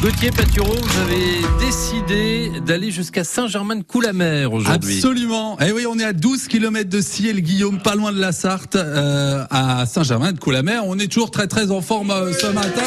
Gauthier 0.00 0.30
Patureau, 0.30 0.76
vous 0.76 1.00
avez 1.00 1.40
décidé 1.58 2.60
d'aller 2.60 2.92
jusqu'à 2.92 3.24
Saint-Germain-de-Coulamer 3.24 4.44
aujourd'hui. 4.46 4.94
Absolument. 4.94 5.58
Eh 5.60 5.72
oui, 5.72 5.86
on 5.90 5.98
est 5.98 6.04
à 6.04 6.12
12 6.12 6.46
km 6.46 6.88
de 6.88 7.00
Ciel, 7.00 7.40
Guillaume, 7.40 7.80
pas 7.80 7.96
loin 7.96 8.12
de 8.12 8.20
la 8.20 8.30
Sarthe, 8.30 8.76
euh, 8.76 9.44
à 9.50 9.86
Saint-Germain-de-Coulamer. 9.86 10.78
On 10.84 11.00
est 11.00 11.08
toujours 11.08 11.32
très 11.32 11.48
très 11.48 11.72
en 11.72 11.80
forme 11.80 12.12
euh, 12.12 12.32
ce 12.32 12.46
matin. 12.46 12.84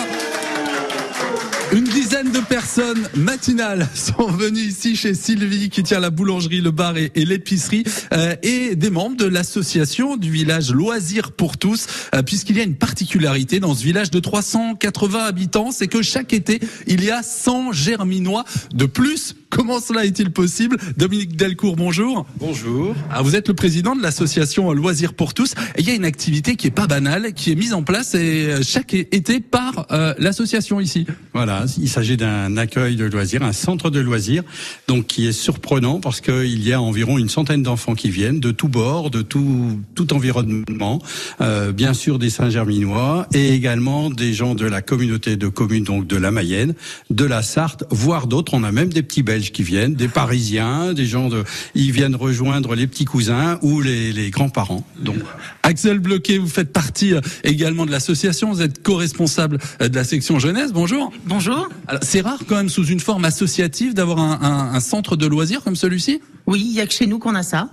De 2.29 2.39
personnes 2.39 3.07
matinales 3.15 3.87
sont 3.95 4.27
venues 4.27 4.59
ici 4.59 4.95
chez 4.95 5.15
Sylvie 5.15 5.69
qui 5.69 5.81
tient 5.81 5.99
la 5.99 6.11
boulangerie, 6.11 6.61
le 6.61 6.69
bar 6.69 6.95
et, 6.97 7.11
et 7.15 7.25
l'épicerie 7.25 7.83
euh, 8.13 8.35
et 8.43 8.75
des 8.75 8.91
membres 8.91 9.17
de 9.17 9.25
l'association 9.25 10.17
du 10.17 10.29
village 10.29 10.71
Loisirs 10.71 11.31
pour 11.31 11.57
tous 11.57 11.87
euh, 12.13 12.21
puisqu'il 12.21 12.57
y 12.57 12.59
a 12.59 12.63
une 12.63 12.75
particularité 12.75 13.59
dans 13.59 13.73
ce 13.73 13.83
village 13.83 14.11
de 14.11 14.19
380 14.19 15.23
habitants, 15.23 15.71
c'est 15.71 15.87
que 15.87 16.03
chaque 16.03 16.33
été, 16.33 16.59
il 16.85 17.03
y 17.03 17.09
a 17.09 17.23
100 17.23 17.71
germinois 17.71 18.45
de 18.73 18.85
plus. 18.85 19.35
Comment 19.51 19.81
cela 19.81 20.05
est-il 20.05 20.31
possible? 20.31 20.77
Dominique 20.95 21.35
Delcourt, 21.35 21.75
bonjour. 21.75 22.25
Bonjour. 22.39 22.95
Ah, 23.11 23.21
vous 23.21 23.35
êtes 23.35 23.49
le 23.49 23.53
président 23.53 23.97
de 23.97 24.01
l'association 24.01 24.71
Loisirs 24.71 25.13
pour 25.13 25.33
tous 25.33 25.55
et 25.75 25.81
il 25.81 25.87
y 25.87 25.91
a 25.91 25.93
une 25.93 26.05
activité 26.05 26.55
qui 26.55 26.67
est 26.67 26.71
pas 26.71 26.87
banale, 26.87 27.33
qui 27.33 27.51
est 27.51 27.55
mise 27.55 27.73
en 27.73 27.83
place 27.83 28.15
et 28.15 28.45
euh, 28.45 28.61
chaque 28.63 28.93
été 28.93 29.41
par 29.41 29.87
euh, 29.91 30.13
l'association 30.19 30.79
ici. 30.79 31.05
Voilà, 31.33 31.65
il 31.77 31.89
s'agit 31.89 32.15
d'un 32.15 32.55
accueil 32.55 32.95
de 32.95 33.03
loisirs, 33.03 33.43
un 33.43 33.51
centre 33.51 33.89
de 33.89 33.99
loisirs, 33.99 34.43
donc 34.87 35.07
qui 35.07 35.27
est 35.27 35.33
surprenant 35.33 35.99
parce 35.99 36.21
qu'il 36.21 36.65
y 36.65 36.71
a 36.71 36.81
environ 36.81 37.17
une 37.17 37.29
centaine 37.29 37.61
d'enfants 37.61 37.93
qui 37.93 38.09
viennent 38.09 38.39
de 38.39 38.51
tous 38.51 38.69
bords, 38.69 39.11
de 39.11 39.21
tout 39.21 39.79
tout 39.95 40.13
environnement, 40.13 41.01
euh, 41.41 41.73
bien 41.73 41.93
sûr 41.93 42.19
des 42.19 42.29
Saint-Germinois 42.29 43.27
et 43.33 43.53
également 43.53 44.09
des 44.09 44.33
gens 44.33 44.55
de 44.55 44.65
la 44.65 44.81
communauté 44.81 45.35
de 45.35 45.49
communes, 45.49 45.83
donc 45.83 46.07
de 46.07 46.15
la 46.15 46.31
Mayenne, 46.31 46.73
de 47.09 47.25
la 47.25 47.41
Sarthe, 47.41 47.83
voire 47.89 48.27
d'autres. 48.27 48.53
On 48.53 48.63
a 48.63 48.71
même 48.71 48.93
des 48.93 49.03
petits 49.03 49.23
Belges 49.23 49.40
qui 49.49 49.63
viennent, 49.63 49.95
des 49.95 50.07
Parisiens, 50.07 50.93
des 50.93 51.07
gens 51.07 51.29
de, 51.29 51.43
ils 51.73 51.91
viennent 51.91 52.15
rejoindre 52.15 52.75
les 52.75 52.85
petits 52.85 53.05
cousins 53.05 53.57
ou 53.63 53.81
les, 53.81 54.13
les 54.13 54.29
grands-parents. 54.29 54.85
Donc 54.99 55.17
Axel 55.63 55.97
Bloquet, 55.99 56.37
vous 56.37 56.47
faites 56.47 56.71
partie 56.71 57.13
euh, 57.13 57.21
également 57.43 57.85
de 57.87 57.91
l'association, 57.91 58.51
vous 58.51 58.61
êtes 58.61 58.83
co-responsable 58.83 59.57
euh, 59.81 59.87
de 59.89 59.95
la 59.95 60.03
section 60.03 60.37
jeunesse. 60.37 60.73
Bonjour. 60.73 61.11
Bonjour. 61.25 61.69
Alors, 61.87 62.03
C'est 62.03 62.21
rare 62.21 62.39
quand 62.47 62.57
même 62.57 62.69
sous 62.69 62.85
une 62.85 62.99
forme 62.99 63.25
associative 63.25 63.93
d'avoir 63.93 64.19
un, 64.19 64.39
un- 64.41 64.75
un 64.75 64.79
centre 64.79 65.15
de 65.15 65.25
loisirs 65.25 65.63
comme 65.63 65.75
celui-ci? 65.75 66.21
Oui, 66.51 66.67
il 66.69 66.75
y 66.75 66.81
a 66.81 66.85
que 66.85 66.93
chez 66.93 67.07
nous 67.07 67.17
qu'on 67.17 67.33
a 67.33 67.43
ça. 67.43 67.69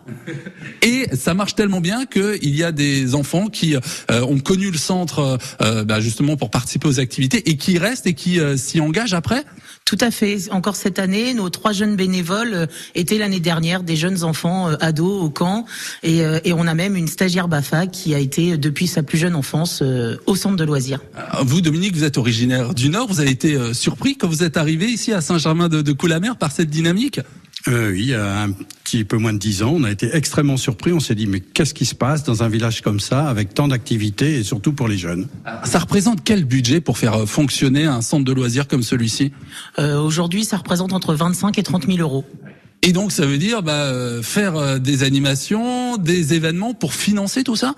Et 0.82 1.08
ça 1.16 1.34
marche 1.34 1.56
tellement 1.56 1.80
bien 1.80 2.06
qu'il 2.06 2.54
y 2.54 2.62
a 2.62 2.70
des 2.70 3.16
enfants 3.16 3.48
qui 3.48 3.74
euh, 3.74 3.80
ont 4.22 4.38
connu 4.38 4.70
le 4.70 4.78
centre 4.78 5.36
euh, 5.60 5.82
bah, 5.84 5.98
justement 5.98 6.36
pour 6.36 6.50
participer 6.50 6.86
aux 6.86 7.00
activités 7.00 7.50
et 7.50 7.56
qui 7.56 7.76
restent 7.76 8.06
et 8.06 8.14
qui 8.14 8.38
euh, 8.38 8.56
s'y 8.56 8.80
engagent 8.80 9.14
après? 9.14 9.44
Tout 9.84 9.98
à 10.00 10.12
fait. 10.12 10.48
Encore 10.52 10.76
cette 10.76 11.00
année, 11.00 11.34
nos 11.34 11.50
trois 11.50 11.72
jeunes 11.72 11.96
bénévoles 11.96 12.68
étaient 12.94 13.18
l'année 13.18 13.40
dernière 13.40 13.82
des 13.82 13.96
jeunes 13.96 14.22
enfants 14.22 14.68
ados 14.80 15.22
au 15.22 15.30
camp, 15.30 15.64
et, 16.02 16.18
et 16.44 16.52
on 16.52 16.66
a 16.66 16.74
même 16.74 16.94
une 16.94 17.08
stagiaire 17.08 17.48
Bafa 17.48 17.86
qui 17.86 18.14
a 18.14 18.18
été 18.18 18.58
depuis 18.58 18.86
sa 18.86 19.02
plus 19.02 19.16
jeune 19.16 19.34
enfance 19.34 19.82
au 20.26 20.36
centre 20.36 20.56
de 20.56 20.64
loisirs. 20.64 21.00
Euh, 21.16 21.42
Vous, 21.42 21.62
Dominique, 21.62 21.96
vous 21.96 22.04
êtes 22.04 22.18
originaire 22.18 22.74
du 22.74 22.90
Nord. 22.90 23.08
Vous 23.08 23.20
avez 23.20 23.30
été 23.30 23.56
surpris 23.72 24.18
quand 24.18 24.28
vous 24.28 24.42
êtes 24.42 24.58
arrivé 24.58 24.86
ici 24.86 25.14
à 25.14 25.22
Saint-Germain 25.22 25.70
de, 25.70 25.80
de 25.80 25.92
Coulamer 25.92 26.32
par 26.38 26.52
cette 26.52 26.68
dynamique? 26.68 27.20
Euh, 27.68 27.90
oui, 27.90 28.00
il 28.00 28.08
y 28.08 28.14
a 28.14 28.42
un 28.42 28.50
petit 28.50 29.04
peu 29.04 29.18
moins 29.18 29.32
de 29.32 29.38
dix 29.38 29.62
ans, 29.62 29.72
on 29.74 29.84
a 29.84 29.90
été 29.90 30.14
extrêmement 30.14 30.56
surpris. 30.56 30.92
On 30.92 31.00
s'est 31.00 31.14
dit, 31.14 31.26
mais 31.26 31.40
qu'est-ce 31.40 31.74
qui 31.74 31.84
se 31.84 31.94
passe 31.94 32.24
dans 32.24 32.42
un 32.42 32.48
village 32.48 32.80
comme 32.80 33.00
ça, 33.00 33.28
avec 33.28 33.52
tant 33.54 33.68
d'activités 33.68 34.36
et 34.36 34.42
surtout 34.42 34.72
pour 34.72 34.88
les 34.88 34.96
jeunes? 34.96 35.28
Ça 35.64 35.78
représente 35.78 36.24
quel 36.24 36.44
budget 36.44 36.80
pour 36.80 36.98
faire 36.98 37.14
euh, 37.14 37.26
fonctionner 37.26 37.84
un 37.84 38.00
centre 38.00 38.24
de 38.24 38.32
loisirs 38.32 38.66
comme 38.68 38.82
celui-ci? 38.82 39.32
Euh, 39.78 40.00
Aujourd'hui, 40.00 40.44
ça 40.44 40.56
représente 40.56 40.92
entre 40.92 41.14
25 41.14 41.58
et 41.58 41.62
30 41.62 41.86
000 41.86 41.98
euros. 41.98 42.24
Et 42.82 42.92
donc, 42.92 43.12
ça 43.12 43.26
veut 43.26 43.38
dire 43.38 43.62
bah, 43.62 43.72
euh, 43.72 44.22
faire 44.22 44.56
euh, 44.56 44.78
des 44.78 45.02
animations, 45.02 45.96
des 45.96 46.34
événements 46.34 46.74
pour 46.74 46.94
financer 46.94 47.42
tout 47.42 47.56
ça? 47.56 47.74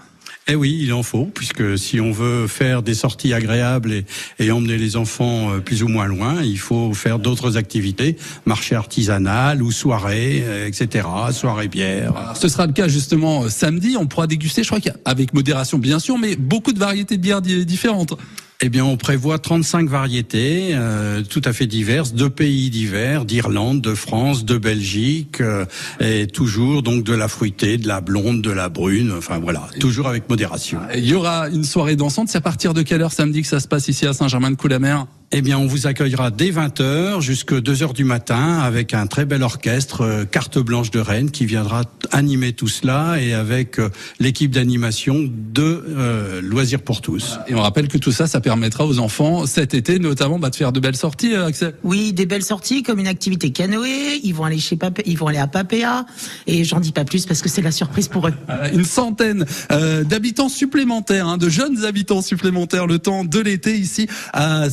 Eh 0.48 0.54
oui, 0.54 0.78
il 0.82 0.92
en 0.92 1.02
faut, 1.02 1.26
puisque 1.26 1.78
si 1.78 2.00
on 2.00 2.10
veut 2.10 2.46
faire 2.46 2.82
des 2.82 2.94
sorties 2.94 3.32
agréables 3.34 3.92
et, 4.38 4.50
emmener 4.50 4.78
les 4.78 4.96
enfants 4.96 5.52
euh, 5.52 5.58
plus 5.60 5.82
ou 5.82 5.88
moins 5.88 6.06
loin, 6.06 6.42
il 6.42 6.58
faut 6.58 6.92
faire 6.92 7.18
d'autres 7.18 7.56
activités, 7.56 8.16
marché 8.46 8.74
artisanal 8.74 9.62
ou 9.62 9.70
soirée, 9.70 10.42
euh, 10.44 10.66
etc., 10.66 11.06
soirée 11.32 11.68
bière. 11.68 12.34
Ce 12.40 12.48
sera 12.48 12.66
le 12.66 12.72
cas 12.72 12.88
justement 12.88 13.44
euh, 13.44 13.48
samedi. 13.48 13.96
On 13.96 14.06
pourra 14.06 14.26
déguster, 14.26 14.62
je 14.64 14.68
crois 14.68 14.80
qu'avec 14.80 15.34
modération 15.34 15.78
bien 15.78 15.98
sûr, 16.00 16.18
mais 16.18 16.34
beaucoup 16.36 16.72
de 16.72 16.78
variétés 16.80 17.16
de 17.16 17.22
bières 17.22 17.42
di- 17.42 17.64
différentes. 17.64 18.14
Eh 18.62 18.68
bien, 18.68 18.84
on 18.84 18.98
prévoit 18.98 19.38
35 19.38 19.88
variétés, 19.88 20.72
euh, 20.74 21.22
tout 21.22 21.40
à 21.46 21.54
fait 21.54 21.66
diverses, 21.66 22.12
de 22.12 22.28
pays 22.28 22.68
divers, 22.68 23.24
d'Irlande, 23.24 23.80
de 23.80 23.94
France, 23.94 24.44
de 24.44 24.58
Belgique, 24.58 25.40
euh, 25.40 25.64
et 25.98 26.26
toujours 26.26 26.82
donc 26.82 27.02
de 27.02 27.14
la 27.14 27.26
fruitée, 27.26 27.78
de 27.78 27.88
la 27.88 28.02
blonde, 28.02 28.42
de 28.42 28.50
la 28.50 28.68
brune, 28.68 29.14
enfin 29.16 29.38
voilà, 29.38 29.66
toujours 29.80 30.08
avec 30.08 30.28
modération. 30.28 30.78
Il 30.94 31.06
y 31.06 31.14
aura 31.14 31.48
une 31.48 31.64
soirée 31.64 31.96
dansante. 31.96 32.28
C'est 32.28 32.36
à 32.36 32.42
partir 32.42 32.74
de 32.74 32.82
quelle 32.82 33.00
heure 33.00 33.12
samedi 33.12 33.40
que 33.40 33.48
ça 33.48 33.60
se 33.60 33.68
passe 33.68 33.88
ici 33.88 34.04
à 34.06 34.12
Saint-Germain-de-Coulamer 34.12 35.04
Eh 35.32 35.42
bien, 35.42 35.58
on 35.58 35.66
vous 35.66 35.86
accueillera 35.86 36.32
dès 36.32 36.50
20h 36.50 37.20
jusqu'à 37.20 37.60
2h 37.60 37.92
du 37.92 38.02
matin 38.02 38.58
avec 38.58 38.94
un 38.94 39.06
très 39.06 39.24
bel 39.24 39.44
orchestre, 39.44 40.00
euh, 40.00 40.24
Carte 40.24 40.58
Blanche 40.58 40.90
de 40.90 40.98
Rennes, 40.98 41.30
qui 41.30 41.46
viendra 41.46 41.84
animer 42.10 42.52
tout 42.52 42.66
cela 42.66 43.14
et 43.20 43.32
avec 43.32 43.78
euh, 43.78 43.90
l'équipe 44.18 44.50
d'animation 44.50 45.28
de 45.28 45.84
euh, 45.88 46.40
Loisirs 46.42 46.82
pour 46.82 47.00
tous. 47.00 47.38
Et 47.46 47.54
on 47.54 47.62
rappelle 47.62 47.86
que 47.86 47.96
tout 47.96 48.10
ça, 48.10 48.26
ça 48.26 48.40
permettra 48.40 48.84
aux 48.84 48.98
enfants 48.98 49.46
cet 49.46 49.72
été 49.72 50.00
notamment 50.00 50.40
bah, 50.40 50.50
de 50.50 50.56
faire 50.56 50.72
de 50.72 50.80
belles 50.80 50.96
sorties, 50.96 51.34
euh, 51.34 51.46
Axel. 51.46 51.74
Oui, 51.84 52.12
des 52.12 52.26
belles 52.26 52.42
sorties 52.42 52.82
comme 52.82 52.98
une 52.98 53.06
activité 53.06 53.52
canoë. 53.52 54.20
Ils 54.24 54.34
vont 54.34 54.44
aller 54.44 54.58
chez 54.58 54.74
Papé, 54.74 55.04
ils 55.06 55.16
vont 55.16 55.28
aller 55.28 55.38
à 55.38 55.46
Papéa, 55.46 56.06
et 56.48 56.64
j'en 56.64 56.80
dis 56.80 56.90
pas 56.90 57.04
plus 57.04 57.26
parce 57.26 57.40
que 57.40 57.48
c'est 57.48 57.62
la 57.62 57.70
surprise 57.70 58.08
pour 58.08 58.26
eux. 58.26 58.34
Une 58.72 58.84
centaine 58.84 59.44
euh, 59.70 60.02
d'habitants 60.02 60.48
supplémentaires, 60.48 61.28
hein, 61.28 61.38
de 61.38 61.48
jeunes 61.48 61.84
habitants 61.84 62.22
supplémentaires 62.22 62.88
le 62.88 62.98
temps 62.98 63.24
de 63.24 63.38
l'été 63.38 63.78
ici 63.78 64.08
à 64.32 64.70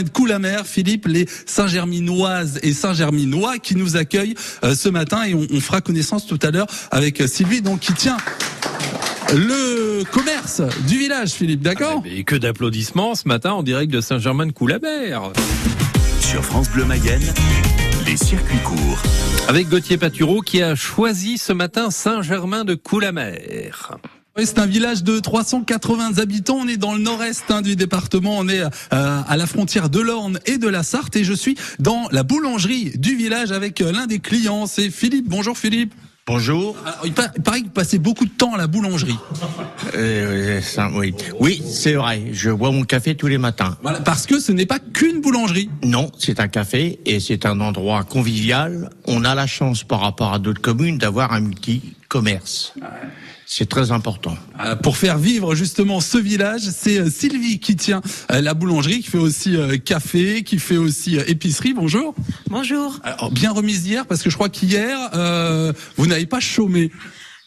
Saint-Germain-de-Coulamer. 0.00 0.62
Philippe, 0.64 1.06
les 1.06 1.26
Saint-Germinoises 1.46 2.58
et 2.62 2.72
Saint-Germinois 2.72 3.58
qui 3.58 3.76
nous 3.76 3.96
accueillent 3.96 4.34
euh, 4.64 4.74
ce 4.74 4.88
matin 4.88 5.24
et 5.24 5.34
on, 5.34 5.46
on 5.52 5.60
fera 5.60 5.80
connaissance 5.80 6.26
tout 6.26 6.38
à 6.42 6.50
l'heure 6.50 6.66
avec 6.90 7.20
euh, 7.20 7.26
Sylvie, 7.26 7.62
donc 7.62 7.80
qui 7.80 7.92
tient 7.92 8.16
le 9.32 10.02
commerce 10.10 10.62
du 10.88 10.98
village, 10.98 11.30
Philippe, 11.30 11.62
d'accord 11.62 12.02
Et 12.04 12.24
que 12.24 12.34
d'applaudissements 12.34 13.14
ce 13.14 13.28
matin 13.28 13.52
en 13.52 13.62
direct 13.62 13.92
de 13.92 14.00
Saint-Germain-de-Coulamer. 14.00 15.18
Sur 16.20 16.44
France 16.44 16.68
Bleu 16.70 16.84
Mayenne, 16.84 17.22
les 18.06 18.16
circuits 18.16 18.58
courts. 18.64 19.02
Avec 19.48 19.68
Gauthier 19.68 19.98
Patureau 19.98 20.40
qui 20.40 20.62
a 20.62 20.74
choisi 20.74 21.38
ce 21.38 21.52
matin 21.52 21.90
Saint-Germain-de-Coulamer. 21.90 23.70
Oui, 23.92 24.19
c'est 24.46 24.58
un 24.58 24.66
village 24.66 25.02
de 25.04 25.18
380 25.18 26.18
habitants. 26.18 26.58
On 26.60 26.68
est 26.68 26.76
dans 26.76 26.94
le 26.94 27.00
nord-est 27.00 27.44
hein, 27.50 27.62
du 27.62 27.76
département. 27.76 28.36
On 28.38 28.48
est 28.48 28.60
euh, 28.62 28.68
à 28.90 29.36
la 29.36 29.46
frontière 29.46 29.88
de 29.90 30.00
l'Orne 30.00 30.38
et 30.46 30.58
de 30.58 30.68
la 30.68 30.82
Sarthe. 30.82 31.16
Et 31.16 31.24
je 31.24 31.32
suis 31.34 31.56
dans 31.78 32.08
la 32.12 32.22
boulangerie 32.22 32.92
du 32.96 33.16
village 33.16 33.52
avec 33.52 33.80
euh, 33.80 33.92
l'un 33.92 34.06
des 34.06 34.18
clients. 34.20 34.66
C'est 34.66 34.90
Philippe. 34.90 35.28
Bonjour 35.28 35.56
Philippe. 35.58 35.94
Bonjour. 36.26 36.76
Alors, 36.86 37.00
il, 37.06 37.12
pa- 37.12 37.32
il 37.36 37.42
paraît 37.42 37.60
que 37.60 37.64
vous 37.66 37.70
passez 37.72 37.98
beaucoup 37.98 38.24
de 38.24 38.30
temps 38.30 38.54
à 38.54 38.58
la 38.58 38.68
boulangerie. 38.68 39.16
Euh, 39.96 40.60
oui, 40.94 41.14
oui 41.40 41.62
c'est 41.68 41.94
vrai. 41.94 42.26
Je 42.32 42.50
bois 42.50 42.70
mon 42.70 42.84
café 42.84 43.16
tous 43.16 43.26
les 43.26 43.38
matins. 43.38 43.76
Voilà, 43.82 44.00
parce 44.00 44.26
que 44.26 44.38
ce 44.38 44.52
n'est 44.52 44.66
pas 44.66 44.78
qu'une 44.78 45.20
boulangerie. 45.20 45.70
Non, 45.82 46.10
c'est 46.18 46.38
un 46.38 46.46
café 46.46 47.00
et 47.04 47.18
c'est 47.18 47.46
un 47.46 47.58
endroit 47.60 48.04
convivial. 48.04 48.90
On 49.06 49.24
a 49.24 49.34
la 49.34 49.48
chance 49.48 49.82
par 49.82 50.00
rapport 50.00 50.32
à 50.32 50.38
d'autres 50.38 50.60
communes 50.60 50.98
d'avoir 50.98 51.32
un 51.32 51.40
multi-commerce. 51.40 52.74
C'est 53.52 53.68
très 53.68 53.90
important. 53.90 54.36
Euh, 54.64 54.76
pour 54.76 54.96
faire 54.96 55.18
vivre 55.18 55.56
justement 55.56 55.98
ce 55.98 56.18
village, 56.18 56.60
c'est 56.70 57.00
euh, 57.00 57.10
Sylvie 57.10 57.58
qui 57.58 57.74
tient 57.74 58.00
euh, 58.30 58.40
la 58.40 58.54
boulangerie, 58.54 59.00
qui 59.00 59.10
fait 59.10 59.18
aussi 59.18 59.56
euh, 59.56 59.76
café, 59.76 60.44
qui 60.44 60.60
fait 60.60 60.76
aussi 60.76 61.18
euh, 61.18 61.24
épicerie. 61.26 61.74
Bonjour. 61.74 62.14
Bonjour. 62.48 63.00
Alors, 63.02 63.32
bien 63.32 63.50
remise 63.50 63.84
hier 63.88 64.06
parce 64.06 64.22
que 64.22 64.30
je 64.30 64.36
crois 64.36 64.50
qu'hier, 64.50 64.96
euh, 65.14 65.72
vous 65.96 66.06
n'avez 66.06 66.26
pas 66.26 66.38
chômé. 66.38 66.92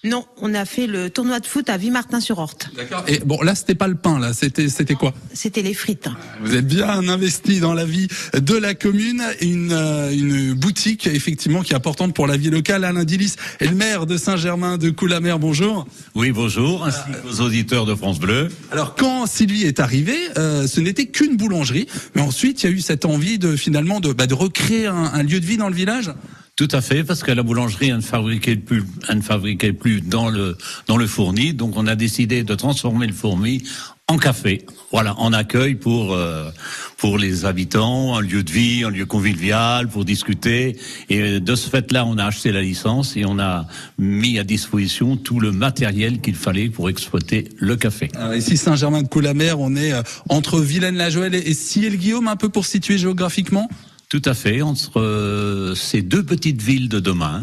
Non, 0.05 0.25
on 0.41 0.53
a 0.53 0.65
fait 0.65 0.85
le 0.85 1.09
tournoi 1.09 1.39
de 1.39 1.45
foot 1.45 1.69
à 1.69 1.77
Vimartin-sur-Orte. 1.77 2.71
D'accord. 2.75 3.05
Et 3.07 3.19
bon, 3.19 3.41
là, 3.41 3.55
c'était 3.55 3.73
pas 3.73 3.87
le 3.87 3.95
pain, 3.95 4.19
là. 4.19 4.33
C'était, 4.33 4.67
c'était 4.67 4.95
quoi? 4.95 5.13
C'était 5.33 5.61
les 5.61 5.73
frites. 5.73 6.09
Vous 6.41 6.55
êtes 6.55 6.67
bien 6.67 7.07
investi 7.07 7.61
dans 7.61 7.73
la 7.73 7.85
vie 7.85 8.09
de 8.33 8.53
la 8.53 8.73
commune. 8.73 9.23
Une, 9.39 9.71
euh, 9.71 10.11
une 10.11 10.55
boutique, 10.55 11.07
effectivement, 11.07 11.61
qui 11.61 11.71
est 11.71 11.77
importante 11.77 12.13
pour 12.13 12.27
la 12.27 12.35
vie 12.35 12.49
locale. 12.49 12.83
Alain 12.83 13.05
Dillis 13.05 13.35
est 13.61 13.67
le 13.67 13.75
maire 13.75 14.05
de 14.05 14.17
Saint-Germain 14.17 14.77
de 14.77 14.89
Coulamer. 14.89 15.37
Bonjour. 15.39 15.87
Oui, 16.15 16.31
bonjour, 16.31 16.83
ainsi 16.85 16.99
qu'aux 17.21 17.39
auditeurs 17.41 17.85
de 17.85 17.95
France 17.95 18.19
Bleu. 18.19 18.49
Alors, 18.73 18.95
quand 18.95 19.25
Sylvie 19.25 19.63
est 19.63 19.79
arrivée, 19.79 20.19
euh, 20.37 20.67
ce 20.67 20.81
n'était 20.81 21.05
qu'une 21.05 21.37
boulangerie. 21.37 21.87
Mais 22.15 22.21
ensuite, 22.21 22.61
il 22.63 22.69
y 22.69 22.73
a 22.73 22.75
eu 22.75 22.81
cette 22.81 23.05
envie 23.05 23.39
de, 23.39 23.55
finalement, 23.55 24.01
de, 24.01 24.11
bah, 24.11 24.27
de 24.27 24.33
recréer 24.33 24.87
un, 24.87 24.95
un 25.13 25.23
lieu 25.23 25.39
de 25.39 25.45
vie 25.45 25.55
dans 25.55 25.69
le 25.69 25.75
village. 25.75 26.11
Tout 26.55 26.67
à 26.71 26.81
fait, 26.81 27.03
parce 27.03 27.23
que 27.23 27.31
la 27.31 27.41
boulangerie 27.41 27.89
elle 27.89 27.95
ne 27.95 28.01
fabriquait 28.01 28.57
plus, 28.57 28.83
ne 29.11 29.21
fabriquait 29.21 29.73
plus 29.73 30.01
dans 30.01 30.29
le 30.29 30.55
dans 30.85 30.97
le 30.97 31.07
fourni, 31.07 31.53
donc 31.53 31.75
on 31.75 31.87
a 31.87 31.95
décidé 31.95 32.43
de 32.43 32.53
transformer 32.53 33.07
le 33.07 33.13
fourni 33.13 33.63
en 34.07 34.19
café. 34.19 34.63
Voilà, 34.91 35.17
en 35.17 35.33
accueil 35.33 35.73
pour 35.73 36.13
euh, 36.13 36.51
pour 36.97 37.17
les 37.17 37.45
habitants, 37.45 38.15
un 38.15 38.21
lieu 38.21 38.43
de 38.43 38.51
vie, 38.51 38.83
un 38.83 38.91
lieu 38.91 39.07
convivial 39.07 39.87
pour 39.87 40.05
discuter. 40.05 40.77
Et 41.09 41.39
de 41.39 41.55
ce 41.55 41.71
fait-là, 41.71 42.05
on 42.05 42.19
a 42.19 42.25
acheté 42.25 42.51
la 42.51 42.61
licence 42.61 43.17
et 43.17 43.25
on 43.25 43.39
a 43.39 43.65
mis 43.97 44.37
à 44.37 44.43
disposition 44.43 45.17
tout 45.17 45.39
le 45.39 45.51
matériel 45.51 46.21
qu'il 46.21 46.35
fallait 46.35 46.69
pour 46.69 46.87
exploiter 46.87 47.49
le 47.57 47.75
café. 47.77 48.11
Alors 48.13 48.35
ici, 48.35 48.57
Saint-Germain-de-Coulamer, 48.57 49.55
on 49.57 49.75
est 49.75 49.93
euh, 49.93 50.03
entre 50.29 50.59
Vilaine-la-Joëlle 50.59 51.33
et 51.33 51.53
Ciel-Guillaume, 51.55 52.27
un 52.27 52.35
peu 52.35 52.49
pour 52.49 52.67
situer 52.67 52.99
géographiquement? 52.99 53.67
Tout 54.13 54.21
à 54.25 54.35
fait, 54.35 54.61
entre 54.61 54.99
euh, 54.99 55.73
ces 55.73 56.03
deux 56.03 56.21
petites 56.21 56.61
villes 56.61 56.87
de 56.87 56.99
demain. 56.99 57.41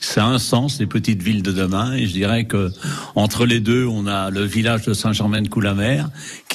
Ça 0.00 0.24
a 0.24 0.28
un 0.28 0.38
sens, 0.38 0.80
les 0.80 0.86
petites 0.86 1.22
villes 1.22 1.42
de 1.42 1.52
demain. 1.52 1.92
Et 1.92 2.06
je 2.06 2.12
dirais 2.14 2.46
que 2.46 2.72
entre 3.14 3.44
les 3.44 3.60
deux, 3.60 3.84
on 3.84 4.06
a 4.06 4.30
le 4.30 4.40
village 4.40 4.86
de 4.86 4.94
Saint-Germain-de-Coulamer, 4.94 6.04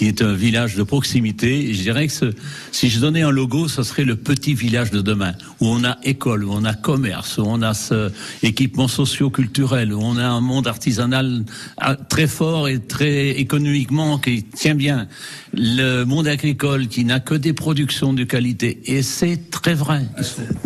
qui 0.01 0.07
est 0.07 0.23
un 0.23 0.33
village 0.33 0.73
de 0.77 0.81
proximité. 0.81 1.75
Je 1.75 1.81
dirais 1.83 2.07
que 2.07 2.33
si 2.71 2.89
je 2.89 2.99
donnais 2.99 3.21
un 3.21 3.29
logo, 3.29 3.67
ce 3.67 3.83
serait 3.83 4.03
le 4.03 4.15
petit 4.15 4.55
village 4.55 4.89
de 4.89 4.99
demain, 4.99 5.33
où 5.59 5.67
on 5.67 5.83
a 5.83 5.99
école, 6.03 6.43
où 6.43 6.51
on 6.51 6.65
a 6.65 6.73
commerce, 6.73 7.37
où 7.37 7.43
on 7.45 7.61
a 7.61 7.75
ce 7.75 8.11
équipement 8.41 8.87
socio-culturel, 8.87 9.93
où 9.93 9.99
on 10.01 10.17
a 10.17 10.25
un 10.25 10.41
monde 10.41 10.65
artisanal 10.65 11.45
ah, 11.77 11.95
très 11.95 12.25
fort 12.25 12.67
et 12.67 12.79
très 12.79 13.29
économiquement 13.29 14.17
qui 14.17 14.41
tient 14.41 14.73
bien. 14.73 15.07
Le 15.53 16.03
monde 16.03 16.27
agricole 16.27 16.87
qui 16.87 17.05
n'a 17.05 17.19
que 17.19 17.35
des 17.35 17.53
productions 17.53 18.11
de 18.11 18.23
qualité. 18.23 18.81
Et 18.85 19.03
c'est 19.03 19.51
très 19.51 19.75
vrai. 19.75 20.07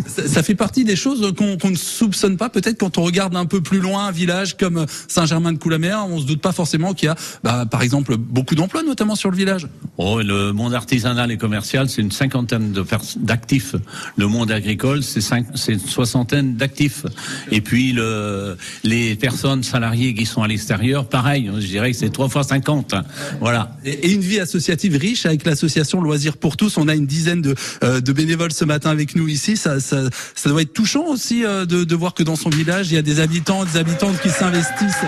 Ça, 0.06 0.28
ça 0.28 0.42
fait 0.42 0.54
partie 0.54 0.84
des 0.84 0.96
choses 0.96 1.34
qu'on 1.36 1.70
ne 1.70 1.76
soupçonne 1.76 2.38
pas. 2.38 2.48
Peut-être 2.48 2.78
quand 2.78 2.96
on 2.96 3.02
regarde 3.02 3.36
un 3.36 3.44
peu 3.44 3.60
plus 3.60 3.80
loin 3.80 4.06
un 4.06 4.12
village 4.12 4.56
comme 4.56 4.86
Saint-Germain-de-Coulamer, 5.08 5.96
on 6.08 6.20
se 6.20 6.24
doute 6.24 6.40
pas 6.40 6.52
forcément 6.52 6.94
qu'il 6.94 7.08
y 7.08 7.10
a, 7.10 7.16
bah, 7.44 7.66
par 7.70 7.82
exemple, 7.82 8.16
beaucoup 8.16 8.54
d'emplois, 8.54 8.82
notamment 8.82 9.14
sur 9.14 9.25
le 9.30 9.36
village. 9.36 9.66
Oh, 9.98 10.20
le 10.20 10.52
monde 10.52 10.74
artisanal 10.74 11.30
et 11.30 11.38
commercial, 11.38 11.88
c'est 11.88 12.02
une 12.02 12.12
cinquantaine 12.12 12.74
d'actifs. 13.16 13.74
Le 14.16 14.26
monde 14.26 14.50
agricole, 14.50 15.02
c'est 15.02 15.22
cinq- 15.22 15.46
c'est 15.54 15.72
une 15.72 15.80
soixantaine 15.80 16.56
d'actifs. 16.56 17.06
Et 17.50 17.62
puis 17.62 17.92
le, 17.92 18.58
les 18.84 19.16
personnes 19.16 19.62
salariées 19.62 20.12
qui 20.12 20.26
sont 20.26 20.42
à 20.42 20.48
l'extérieur, 20.48 21.08
pareil. 21.08 21.50
Je 21.58 21.66
dirais 21.66 21.92
que 21.92 21.96
c'est 21.96 22.10
trois 22.10 22.28
fois 22.28 22.42
cinquante. 22.42 22.94
Voilà. 23.40 23.76
Et, 23.84 24.08
et 24.08 24.12
une 24.12 24.20
vie 24.20 24.38
associative 24.38 24.96
riche 24.96 25.24
avec 25.24 25.46
l'association 25.46 26.02
Loisirs 26.02 26.36
pour 26.36 26.56
tous. 26.58 26.76
On 26.76 26.88
a 26.88 26.94
une 26.94 27.06
dizaine 27.06 27.40
de, 27.40 27.54
euh, 27.82 28.00
de 28.02 28.12
bénévoles 28.12 28.52
ce 28.52 28.66
matin 28.66 28.90
avec 28.90 29.16
nous 29.16 29.28
ici. 29.28 29.56
Ça, 29.56 29.80
ça, 29.80 30.02
ça 30.34 30.50
doit 30.50 30.62
être 30.62 30.74
touchant 30.74 31.06
aussi 31.06 31.44
euh, 31.44 31.64
de, 31.64 31.84
de 31.84 31.94
voir 31.94 32.12
que 32.12 32.22
dans 32.22 32.36
son 32.36 32.50
village, 32.50 32.90
il 32.90 32.96
y 32.96 32.98
a 32.98 33.02
des 33.02 33.18
habitants, 33.20 33.64
des 33.64 33.78
habitantes 33.78 34.20
qui 34.20 34.28
s'investissent. 34.28 35.06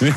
Oui. 0.00 0.10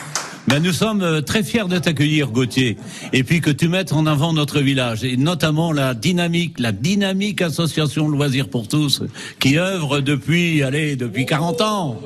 Ben, 0.47 0.61
nous 0.61 0.73
sommes 0.73 1.01
euh, 1.01 1.21
très 1.21 1.43
fiers 1.43 1.67
de 1.67 1.79
t'accueillir, 1.79 2.29
Gauthier, 2.29 2.77
et 3.13 3.23
puis 3.23 3.41
que 3.41 3.49
tu 3.49 3.67
mettes 3.67 3.93
en 3.93 4.05
avant 4.05 4.31
notre 4.31 4.59
village, 4.59 5.03
et 5.03 5.17
notamment 5.17 5.71
la 5.71 5.93
dynamique, 5.95 6.59
la 6.59 6.71
dynamique 6.71 7.41
association 7.41 8.07
Loisirs 8.07 8.49
pour 8.49 8.67
tous, 8.67 9.01
qui 9.39 9.57
œuvre 9.57 10.01
depuis, 10.01 10.61
allez, 10.61 10.95
depuis 10.95 11.25
40 11.25 11.61
ans. 11.61 12.01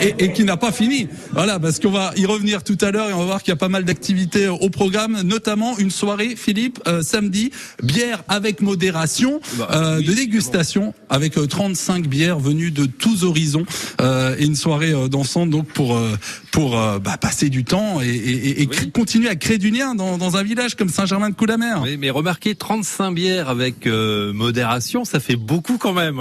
et, 0.00 0.24
et 0.24 0.32
qui 0.32 0.44
n'a 0.44 0.56
pas 0.56 0.72
fini. 0.72 1.08
Voilà, 1.32 1.60
parce 1.60 1.78
qu'on 1.78 1.90
va 1.90 2.12
y 2.16 2.24
revenir 2.24 2.64
tout 2.64 2.78
à 2.80 2.90
l'heure 2.90 3.10
et 3.10 3.12
on 3.12 3.18
va 3.18 3.24
voir 3.24 3.42
qu'il 3.42 3.50
y 3.50 3.52
a 3.52 3.56
pas 3.56 3.68
mal 3.68 3.84
d'activités 3.84 4.48
au 4.48 4.70
programme, 4.70 5.20
notamment 5.22 5.76
une 5.78 5.90
soirée, 5.90 6.34
Philippe, 6.36 6.80
euh, 6.86 7.02
samedi, 7.02 7.50
bière 7.82 8.24
avec 8.28 8.60
modération, 8.62 9.40
euh, 9.70 10.00
de 10.00 10.12
dégustation 10.12 10.94
avec 11.10 11.36
euh, 11.36 11.46
35 11.46 12.06
bières 12.08 12.38
venues 12.38 12.70
de 12.70 12.86
tous 12.86 13.24
horizons 13.24 13.66
euh, 14.00 14.36
et 14.38 14.44
une 14.44 14.56
soirée 14.56 14.92
euh, 14.92 15.08
dansante 15.08 15.50
donc 15.50 15.66
pour 15.68 15.96
euh, 15.96 16.16
pour 16.50 16.78
euh, 16.78 16.98
bah, 16.98 17.16
passer 17.16 17.41
du 17.50 17.64
temps 17.64 18.00
et, 18.00 18.06
et- 18.08 18.62
et 18.62 18.66
cré- 18.66 18.90
continuer 18.90 19.28
à 19.28 19.36
créer 19.36 19.58
du 19.58 19.70
lien 19.70 19.94
dans, 19.94 20.18
dans 20.18 20.36
un 20.36 20.42
village 20.42 20.74
comme 20.74 20.88
Saint-Germain-de-Coulamer. 20.88 21.74
Oui, 21.82 21.96
mais 21.98 22.10
remarquez, 22.10 22.54
35 22.54 23.12
bières 23.12 23.48
avec 23.48 23.86
euh, 23.86 24.32
modération, 24.32 25.04
ça 25.04 25.20
fait 25.20 25.36
beaucoup 25.36 25.78
quand 25.78 25.92
même. 25.92 26.18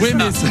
Oui, 0.00 0.08
mais 0.16 0.24
c'est- 0.32 0.46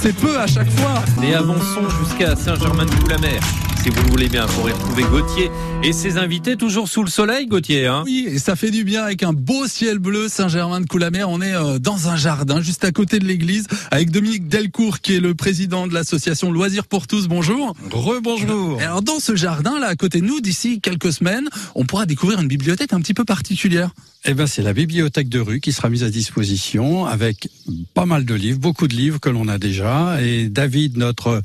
c'est 0.00 0.16
peu 0.16 0.38
à 0.38 0.46
chaque 0.46 0.70
fois. 0.70 1.02
Et 1.24 1.34
avançons 1.34 1.88
jusqu'à 2.04 2.36
Saint-Germain-de-Coulamer, 2.36 3.38
si 3.82 3.90
vous 3.90 4.02
le 4.02 4.10
voulez 4.10 4.28
bien, 4.28 4.46
pour 4.46 4.68
y 4.68 4.72
retrouver 4.72 5.04
Gauthier 5.04 5.50
et 5.84 5.92
ses 5.92 6.16
invités, 6.16 6.56
toujours 6.56 6.88
sous 6.88 7.04
le 7.04 7.10
soleil, 7.10 7.46
Gauthier. 7.46 7.86
Hein 7.86 8.02
Oui, 8.04 8.26
et 8.28 8.38
ça 8.38 8.56
fait 8.56 8.70
du 8.70 8.82
bien 8.82 9.04
avec 9.04 9.22
un 9.22 9.32
beau 9.32 9.66
ciel 9.66 9.98
bleu 9.98 10.28
Saint-Germain-de-Coulamer. 10.28 11.24
On 11.24 11.40
est 11.40 11.54
euh, 11.54 11.78
dans 11.78 12.08
un 12.08 12.16
jardin 12.16 12.60
juste 12.60 12.84
à 12.84 12.90
côté 12.90 13.18
de 13.18 13.24
l'église 13.24 13.66
avec 13.90 14.10
Dominique 14.10 14.48
Delcourt 14.48 15.00
qui 15.00 15.14
est 15.14 15.20
le 15.20 15.34
président 15.34 15.86
de 15.86 15.94
l'association 15.94 16.50
Loisirs 16.50 16.86
pour 16.86 17.06
tous. 17.06 17.28
Bonjour. 17.28 17.74
Rebonjour. 17.92 18.80
Et 18.80 18.84
alors 18.84 19.02
dans 19.02 19.20
ce 19.20 19.36
jardin 19.36 19.78
là 19.78 19.88
à 19.88 19.96
côté 19.96 20.20
de 20.20 20.26
nous 20.26 20.40
d'ici 20.40 20.80
quelques 20.80 21.12
semaines, 21.12 21.48
on 21.74 21.84
pourra 21.84 22.06
découvrir 22.06 22.40
une 22.40 22.48
bibliothèque 22.48 22.92
un 22.92 23.00
petit 23.00 23.14
peu 23.14 23.24
particulière. 23.24 23.90
Eh 24.24 24.34
ben, 24.34 24.46
c'est 24.48 24.62
la 24.62 24.72
bibliothèque 24.72 25.28
de 25.28 25.38
rue 25.38 25.60
qui 25.60 25.72
sera 25.72 25.88
mise 25.88 26.02
à 26.02 26.10
disposition 26.10 27.06
avec 27.06 27.48
pas 27.94 28.04
mal 28.04 28.24
de 28.24 28.34
livres, 28.34 28.58
beaucoup 28.58 28.88
de 28.88 28.94
livres 28.94 29.20
que 29.20 29.30
l'on 29.30 29.46
a 29.46 29.58
déjà. 29.58 30.20
Et 30.20 30.48
David, 30.48 30.96
notre 30.96 31.40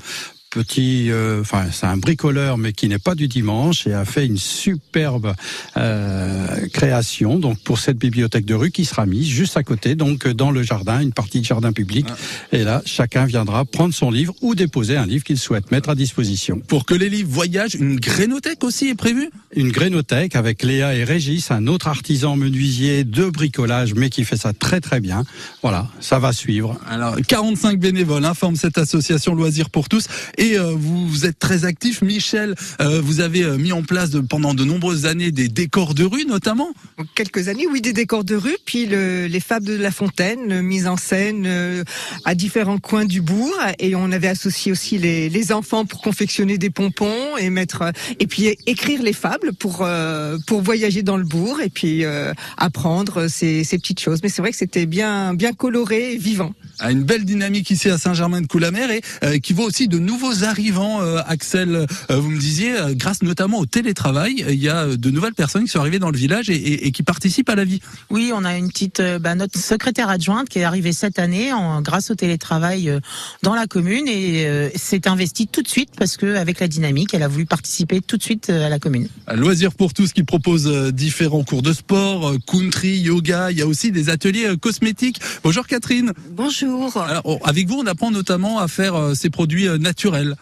petit, 0.54 1.10
euh, 1.10 1.40
enfin 1.40 1.66
c'est 1.72 1.86
un 1.86 1.96
bricoleur 1.96 2.58
mais 2.58 2.72
qui 2.72 2.86
n'est 2.86 3.00
pas 3.00 3.16
du 3.16 3.26
dimanche 3.26 3.88
et 3.88 3.92
a 3.92 4.04
fait 4.04 4.24
une 4.24 4.36
superbe 4.36 5.34
euh, 5.76 6.68
création 6.72 7.40
donc 7.40 7.58
pour 7.58 7.80
cette 7.80 7.98
bibliothèque 7.98 8.44
de 8.44 8.54
rue 8.54 8.70
qui 8.70 8.84
sera 8.84 9.04
mise 9.04 9.26
juste 9.26 9.56
à 9.56 9.64
côté 9.64 9.96
donc 9.96 10.28
dans 10.28 10.52
le 10.52 10.62
jardin, 10.62 11.00
une 11.00 11.12
partie 11.12 11.40
de 11.40 11.44
jardin 11.44 11.72
public. 11.72 12.06
Et 12.52 12.62
là, 12.62 12.82
chacun 12.86 13.26
viendra 13.26 13.64
prendre 13.64 13.92
son 13.92 14.12
livre 14.12 14.32
ou 14.42 14.54
déposer 14.54 14.96
un 14.96 15.06
livre 15.06 15.24
qu'il 15.24 15.38
souhaite 15.38 15.72
mettre 15.72 15.88
à 15.88 15.96
disposition. 15.96 16.60
Pour 16.60 16.86
que 16.86 16.94
les 16.94 17.08
livres 17.08 17.30
voyagent, 17.30 17.74
une 17.74 17.98
grénothèque 17.98 18.62
aussi 18.62 18.88
est 18.88 18.94
prévue? 18.94 19.30
Une 19.56 19.72
grénothèque 19.72 20.36
avec 20.36 20.62
Léa 20.62 20.94
et 20.94 21.02
Régis, 21.04 21.50
un 21.50 21.66
autre 21.66 21.88
artisan 21.88 22.36
menuisier 22.36 23.02
de 23.02 23.28
bricolage, 23.28 23.94
mais 23.94 24.08
qui 24.08 24.24
fait 24.24 24.36
ça 24.36 24.52
très 24.52 24.80
très 24.80 25.00
bien. 25.00 25.24
Voilà, 25.62 25.88
ça 26.00 26.18
va 26.18 26.32
suivre. 26.32 26.78
Alors 26.88 27.16
45 27.26 27.78
bénévoles 27.78 28.24
hein, 28.24 28.34
forment 28.34 28.56
cette 28.56 28.78
association 28.78 29.34
Loisirs 29.34 29.70
pour 29.70 29.88
tous 29.88 30.06
et 30.38 30.43
euh, 30.52 30.74
vous, 30.76 31.26
êtes 31.26 31.38
très 31.38 31.64
actifs. 31.64 32.02
Michel, 32.02 32.54
euh, 32.80 33.00
vous 33.00 33.20
avez 33.20 33.42
euh, 33.42 33.56
mis 33.56 33.72
en 33.72 33.82
place 33.82 34.10
pendant 34.28 34.54
de 34.54 34.64
nombreuses 34.64 35.06
années 35.06 35.32
des 35.32 35.48
décors 35.48 35.94
de 35.94 36.04
rue 36.04 36.24
notamment. 36.26 36.72
quelques 37.14 37.48
années, 37.48 37.66
oui, 37.70 37.80
des 37.80 37.92
décors 37.92 38.24
de 38.24 38.36
rue, 38.36 38.56
puis 38.64 38.86
le- 38.86 39.26
les 39.26 39.40
fables 39.40 39.66
de 39.66 39.76
La 39.76 39.90
Fontaine, 39.90 40.60
mise 40.62 40.86
en 40.86 40.96
scène 40.96 41.48
à 42.24 42.34
différents 42.34 42.78
coins 42.78 43.04
du 43.04 43.20
bourg, 43.20 43.54
et 43.78 43.94
on 43.94 44.10
avait 44.12 44.28
associé 44.28 44.72
aussi 44.72 44.98
les, 44.98 45.52
enfants 45.52 45.84
pour 45.84 46.00
confectionner 46.00 46.56
des 46.58 46.70
pompons 46.70 47.36
et 47.38 47.50
mettre, 47.50 47.92
et 48.18 48.26
puis 48.26 48.56
écrire 48.66 49.02
les 49.02 49.12
fables 49.12 49.52
pour 49.52 49.86
pour 50.46 50.62
voyager 50.62 51.02
dans 51.02 51.18
le 51.18 51.24
bourg 51.24 51.60
et 51.60 51.68
puis 51.68 52.04
apprendre 52.56 53.28
ces, 53.28 53.62
ces 53.62 53.78
petites 53.78 54.00
choses. 54.00 54.20
Mais 54.22 54.28
c'est 54.30 54.40
vrai 54.42 54.50
que 54.52 54.56
c'était 54.56 54.86
bien 54.86 55.34
bien 55.34 55.52
coloré 55.52 56.14
et 56.14 56.16
vivant. 56.16 56.54
À 56.84 56.90
une 56.92 57.02
belle 57.02 57.24
dynamique 57.24 57.70
ici 57.70 57.88
à 57.88 57.96
Saint-Germain-de-Coulamer 57.96 58.96
et 58.96 59.00
euh, 59.24 59.38
qui 59.38 59.54
voit 59.54 59.64
aussi 59.64 59.88
de 59.88 59.98
nouveaux 59.98 60.44
arrivants. 60.44 61.00
euh, 61.02 61.20
Axel, 61.26 61.74
euh, 62.10 62.16
vous 62.16 62.30
me 62.30 62.38
disiez, 62.38 62.76
euh, 62.78 62.92
grâce 62.94 63.22
notamment 63.22 63.58
au 63.58 63.64
télétravail, 63.66 64.44
il 64.48 64.62
y 64.62 64.68
a 64.68 64.86
de 64.86 65.10
nouvelles 65.10 65.32
personnes 65.34 65.64
qui 65.64 65.70
sont 65.70 65.80
arrivées 65.80 65.98
dans 65.98 66.10
le 66.10 66.18
village 66.18 66.50
et, 66.50 66.54
et- 66.56 66.86
et 66.86 66.92
qui 66.92 67.02
participent 67.02 67.48
à 67.48 67.54
la 67.54 67.64
vie. 67.64 67.80
Oui, 68.10 68.32
on 68.34 68.44
a 68.44 68.56
une 68.58 68.68
petite, 68.68 69.00
euh, 69.00 69.18
bah, 69.18 69.34
notre 69.34 69.58
secrétaire 69.58 70.10
adjointe 70.10 70.48
qui 70.50 70.58
est 70.58 70.64
arrivée 70.64 70.92
cette 70.92 71.18
année 71.18 71.52
en, 71.54 71.80
grâce 71.80 72.10
au 72.10 72.14
télétravail 72.14 72.90
euh, 72.90 73.00
dans 73.42 73.54
la 73.54 73.66
commune 73.66 74.06
et 74.06 74.46
euh, 74.46 74.68
s'est 74.74 75.08
investie 75.08 75.46
tout 75.46 75.62
de 75.62 75.68
suite 75.68 75.90
parce 75.96 76.18
que 76.18 76.34
avec 76.36 76.60
la 76.60 76.68
dynamique, 76.68 77.14
elle 77.14 77.22
a 77.22 77.28
voulu 77.28 77.46
participer 77.46 78.02
tout 78.02 78.18
de 78.18 78.22
suite 78.22 78.50
euh, 78.50 78.66
à 78.66 78.68
la 78.68 78.78
commune. 78.78 79.08
Loisirs 79.34 79.72
pour 79.72 79.94
tous 79.94 80.12
qui 80.12 80.22
propose 80.22 80.66
euh, 80.66 80.92
différents 80.92 81.44
cours 81.44 81.62
de 81.62 81.72
sport, 81.72 82.28
euh, 82.28 82.38
country, 82.46 82.98
yoga. 82.98 83.50
Il 83.50 83.58
y 83.58 83.62
a 83.62 83.66
aussi 83.66 83.90
des 83.90 84.10
ateliers 84.10 84.48
euh, 84.48 84.56
cosmétiques. 84.56 85.18
Bonjour 85.42 85.66
Catherine. 85.66 86.12
Bonjour. 86.32 86.73
Alors, 86.82 87.22
on- 87.24 87.38
avec 87.44 87.68
vous, 87.68 87.80
on 87.80 87.86
apprend 87.86 88.10
notamment 88.10 88.58
à 88.58 88.68
faire 88.68 88.94
euh, 88.94 89.14
ces 89.14 89.30
produits 89.30 89.68
euh, 89.68 89.78
naturels. 89.78 90.36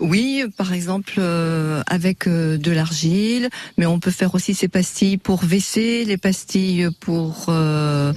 Oui, 0.00 0.44
par 0.56 0.72
exemple 0.72 1.14
euh, 1.18 1.82
avec 1.86 2.26
euh, 2.26 2.56
de 2.56 2.70
l'argile, 2.72 3.50
mais 3.76 3.84
on 3.84 4.00
peut 4.00 4.10
faire 4.10 4.34
aussi 4.34 4.54
ces 4.54 4.68
pastilles 4.68 5.18
pour 5.18 5.42
WC, 5.44 6.04
les 6.06 6.16
pastilles 6.16 6.88
pour 7.00 7.46
euh, 7.50 8.12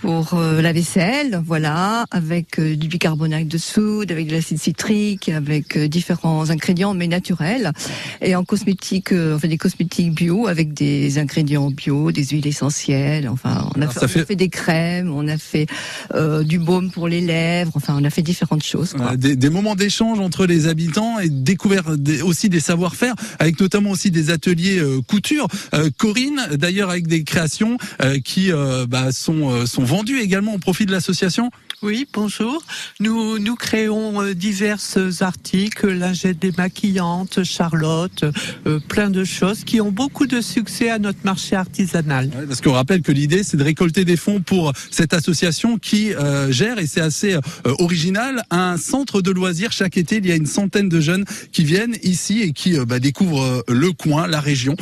pour 0.00 0.34
euh, 0.34 0.60
la 0.62 0.72
vaisselle, 0.72 1.40
voilà, 1.44 2.04
avec 2.10 2.58
euh, 2.58 2.76
du 2.76 2.88
bicarbonate 2.88 3.48
de 3.48 3.58
soude, 3.58 4.10
avec 4.12 4.26
de 4.28 4.32
l'acide 4.32 4.58
citrique, 4.58 5.28
avec 5.28 5.76
euh, 5.76 5.88
différents 5.88 6.50
ingrédients 6.50 6.94
mais 6.94 7.06
naturels. 7.08 7.72
Et 8.20 8.34
en 8.36 8.44
cosmétique, 8.44 9.12
euh, 9.12 9.34
on 9.36 9.38
fait 9.38 9.48
des 9.48 9.58
cosmétiques 9.58 10.14
bio 10.14 10.46
avec 10.46 10.72
des 10.74 11.18
ingrédients 11.18 11.70
bio, 11.70 12.12
des 12.12 12.24
huiles 12.26 12.46
essentielles. 12.46 13.28
Enfin, 13.28 13.68
on 13.76 13.82
a, 13.82 13.88
fait, 13.88 14.00
on 14.00 14.04
a 14.04 14.24
fait- 14.24 14.36
des 14.36 14.48
crèmes, 14.48 15.12
on 15.12 15.26
a 15.28 15.38
fait 15.38 15.66
euh, 16.14 16.42
du 16.44 16.58
baume 16.58 16.90
pour 16.90 17.08
les 17.08 17.20
lèvres. 17.20 17.72
Enfin, 17.74 17.96
on 17.98 18.04
a 18.04 18.10
fait 18.10 18.22
différentes 18.22 18.62
choses. 18.64 18.92
Quoi. 18.92 19.16
Des, 19.16 19.36
des 19.36 19.50
moments 19.50 19.74
d'échange 19.74 20.20
entre 20.20 20.46
les 20.46 20.66
habitants 20.68 21.18
et 21.18 21.28
découvert 21.28 21.96
des- 21.96 22.22
aussi 22.22 22.48
des 22.48 22.60
savoir-faire, 22.60 23.14
avec 23.38 23.60
notamment 23.60 23.90
aussi 23.90 24.10
des 24.10 24.30
ateliers 24.30 24.78
euh, 24.78 25.00
couture. 25.02 25.48
Euh, 25.74 25.90
Corinne, 25.98 26.40
d'ailleurs, 26.52 26.90
avec 26.90 27.06
des 27.06 27.24
créations 27.24 27.78
euh, 28.02 28.18
qui 28.20 28.52
euh, 28.52 28.86
bah, 28.88 29.12
sont, 29.12 29.50
euh, 29.50 29.66
sont 29.66 29.84
vendues 29.88 30.20
également 30.20 30.54
au 30.54 30.58
profit 30.58 30.86
de 30.86 30.92
l'association. 30.92 31.50
Oui, 31.80 32.08
bonjour. 32.12 32.60
Nous, 32.98 33.38
nous 33.38 33.54
créons 33.54 34.20
euh, 34.20 34.34
divers 34.34 34.80
articles, 35.20 35.88
lingettes 35.92 36.40
démaquillantes, 36.40 37.44
Charlotte, 37.44 38.24
euh, 38.66 38.80
plein 38.80 39.10
de 39.10 39.22
choses 39.22 39.62
qui 39.62 39.80
ont 39.80 39.92
beaucoup 39.92 40.26
de 40.26 40.40
succès 40.40 40.90
à 40.90 40.98
notre 40.98 41.20
marché 41.22 41.54
artisanal. 41.54 42.32
Ouais, 42.36 42.46
Parce 42.46 42.60
qu'on 42.60 42.72
rappelle 42.72 43.02
que 43.02 43.12
l'idée, 43.12 43.44
c'est 43.44 43.56
de 43.56 43.62
récolter 43.62 44.04
des 44.04 44.16
fonds 44.16 44.40
pour 44.40 44.72
cette 44.90 45.14
association 45.14 45.78
qui 45.78 46.12
euh, 46.14 46.50
gère, 46.50 46.80
et 46.80 46.88
c'est 46.88 47.00
assez 47.00 47.34
euh, 47.34 47.40
original, 47.78 48.42
un 48.50 48.76
centre 48.76 49.22
de 49.22 49.30
loisirs. 49.30 49.70
Chaque 49.70 49.96
été, 49.96 50.16
il 50.16 50.26
y 50.26 50.32
a 50.32 50.36
une 50.36 50.46
centaine 50.46 50.88
de 50.88 51.00
jeunes 51.00 51.24
qui 51.52 51.62
viennent 51.62 51.96
ici 52.02 52.40
et 52.42 52.52
qui 52.52 52.76
bah, 52.86 52.98
découvrent 52.98 53.64
le 53.68 53.92
coin, 53.92 54.26
la 54.26 54.40
région. 54.40 54.74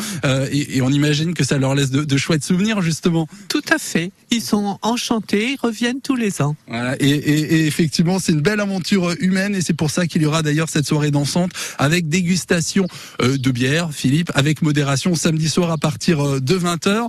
Et, 0.51 0.79
et 0.79 0.83
on 0.83 0.89
imagine 0.89 1.35
que 1.35 1.45
ça 1.45 1.59
leur 1.59 1.75
laisse 1.75 1.91
de, 1.91 2.05
de 2.05 2.17
chouettes 2.17 2.45
souvenirs, 2.45 2.81
justement. 2.81 3.29
Tout 3.49 3.63
à 3.71 3.79
fait. 3.79 4.13
Ils 4.31 4.41
sont 4.41 4.79
enchantés, 4.83 5.53
ils 5.53 5.59
reviennent 5.61 6.01
tous 6.01 6.17
les 6.17 6.41
ans. 6.41 6.57
Voilà, 6.87 6.97
et, 7.01 7.09
et- 7.09 7.55
et 7.63 7.67
effectivement, 7.67 8.19
c'est 8.21 8.31
une 8.33 8.41
belle 8.43 8.61
aventure 8.61 9.13
humaine 9.19 9.57
et 9.57 9.61
c'est 9.61 9.73
pour 9.75 9.91
ça 9.91 10.07
qu'il 10.07 10.23
y 10.23 10.27
aura 10.27 10.43
d'ailleurs 10.43 10.69
cette 10.69 10.87
soirée 10.87 11.11
dansante 11.11 11.51
avec 11.79 12.09
dégustation 12.09 12.87
euh, 13.23 13.37
de 13.39 13.51
bière, 13.51 13.91
Philippe, 13.93 14.31
avec 14.35 14.63
modération 14.63 15.15
samedi 15.17 15.49
soir 15.49 15.71
à 15.73 15.79
partir 15.79 16.25
euh, 16.25 16.41
de 16.41 16.57
20h. 16.57 17.09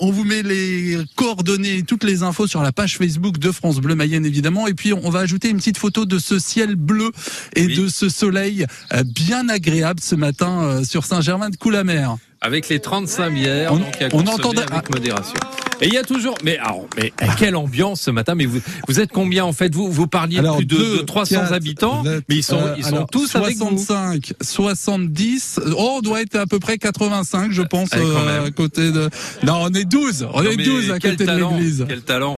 on 0.00 0.10
vous 0.10 0.24
met 0.24 0.42
les 0.42 0.98
coordonnées, 1.16 1.82
toutes 1.84 2.04
les 2.04 2.22
infos 2.22 2.46
sur 2.46 2.62
la 2.62 2.72
page 2.72 2.98
Facebook 2.98 3.38
de 3.38 3.50
France 3.50 3.76
Bleu 3.78 3.94
Mayenne 3.94 4.26
évidemment 4.26 4.66
et 4.66 4.74
puis 4.74 4.92
on 4.92 5.08
va 5.10 5.20
ajouter 5.20 5.48
une 5.48 5.56
petite 5.56 5.78
photo 5.78 6.04
de 6.04 6.18
ce 6.18 6.38
ciel 6.38 6.74
bleu 6.76 7.10
et 7.56 7.66
Oui. 7.66 7.76
de 7.76 7.88
ce 7.88 8.08
soleil 8.10 8.66
euh, 8.92 9.04
bien 9.04 9.48
agréable 9.48 10.00
ce 10.02 10.14
matin 10.14 10.62
euh, 10.64 10.84
sur 10.84 11.04
Saint-Germain 11.06 11.48
de 11.50 11.56
Coulamer. 11.56 12.08
Avec 12.44 12.68
les 12.68 12.78
35 12.78 13.30
bières, 13.32 13.72
On- 13.72 13.76
donc 13.78 13.94
on 14.12 14.20
entendait- 14.26 14.70
avec 14.70 14.90
modération. 14.94 15.34
Et 15.80 15.88
il 15.88 15.94
y 15.94 15.98
a 15.98 16.04
toujours, 16.04 16.36
mais 16.44 16.56
alors, 16.58 16.86
mais 16.96 17.12
quelle 17.38 17.56
ambiance 17.56 18.02
ce 18.02 18.10
matin 18.12 18.34
Mais 18.36 18.44
vous, 18.46 18.60
vous 18.86 19.00
êtes 19.00 19.10
combien 19.10 19.44
en 19.44 19.52
fait? 19.52 19.74
Vous, 19.74 19.90
vous 19.90 20.06
parliez 20.06 20.36
de 20.36 20.40
Alors, 20.40 20.56
plus 20.58 20.66
de, 20.66 20.76
deux, 20.76 20.96
de 20.98 21.02
300 21.02 21.34
quatre, 21.40 21.52
habitants, 21.52 22.04
mais 22.28 22.36
ils 22.36 22.42
sont, 22.44 22.58
euh, 22.60 22.74
ils 22.78 22.84
sont 22.84 22.94
alors, 22.96 23.06
tous 23.10 23.34
avec 23.34 23.56
vous. 23.56 23.64
65, 23.78 24.34
70. 24.40 25.60
Oh, 25.76 25.94
on 25.96 26.00
doit 26.00 26.20
être 26.22 26.36
à 26.36 26.46
peu 26.46 26.58
près 26.60 26.78
85, 26.78 27.50
je 27.50 27.62
pense, 27.62 27.88
Eh, 27.94 27.98
euh, 27.98 28.46
à 28.46 28.50
côté 28.50 28.92
de. 28.92 29.10
Non, 29.42 29.58
on 29.62 29.72
est 29.74 29.84
12. 29.84 30.26
On 30.32 30.42
Non, 30.42 30.50
est 30.50 30.56
mais 30.56 30.64
12 30.64 30.90
à 30.90 30.94
côté 31.00 31.16
de 31.16 31.24
talent, 31.24 31.50
l'église. 31.56 31.84
Quel 31.88 32.02
talent 32.02 32.32